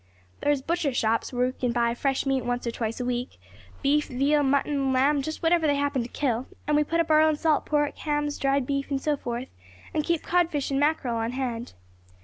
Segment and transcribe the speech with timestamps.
[0.41, 3.39] "There's butcher shops where we can buy fresh meat once or twice a week
[3.83, 7.21] beef, veal, mutton, lamb, just whatever they happen to kill and we put up our
[7.21, 9.49] own salt pork, hams, dried beef, and so forth,
[9.93, 11.73] and keep codfish and mackerel on hand.